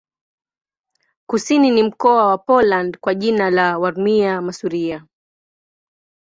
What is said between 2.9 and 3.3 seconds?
kwa